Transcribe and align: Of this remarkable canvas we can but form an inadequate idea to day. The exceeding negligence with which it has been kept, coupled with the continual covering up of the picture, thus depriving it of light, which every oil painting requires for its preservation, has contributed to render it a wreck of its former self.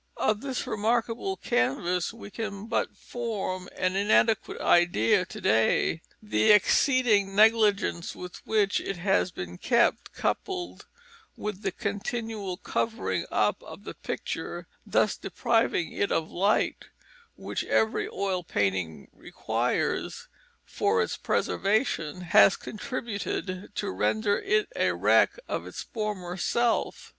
Of 0.17 0.41
this 0.41 0.65
remarkable 0.65 1.37
canvas 1.37 2.11
we 2.11 2.31
can 2.31 2.65
but 2.65 2.97
form 2.97 3.69
an 3.77 3.95
inadequate 3.95 4.59
idea 4.59 5.27
to 5.27 5.39
day. 5.39 6.01
The 6.23 6.49
exceeding 6.51 7.35
negligence 7.35 8.15
with 8.15 8.37
which 8.37 8.79
it 8.81 8.97
has 8.97 9.29
been 9.29 9.59
kept, 9.59 10.11
coupled 10.13 10.87
with 11.37 11.61
the 11.61 11.71
continual 11.71 12.57
covering 12.57 13.27
up 13.29 13.61
of 13.61 13.83
the 13.83 13.93
picture, 13.93 14.65
thus 14.87 15.15
depriving 15.15 15.91
it 15.91 16.11
of 16.11 16.31
light, 16.31 16.85
which 17.35 17.63
every 17.65 18.09
oil 18.09 18.43
painting 18.43 19.07
requires 19.13 20.27
for 20.65 21.03
its 21.03 21.15
preservation, 21.15 22.21
has 22.21 22.55
contributed 22.57 23.69
to 23.75 23.91
render 23.91 24.39
it 24.39 24.67
a 24.75 24.93
wreck 24.93 25.37
of 25.47 25.67
its 25.67 25.83
former 25.83 26.37
self. 26.37 27.09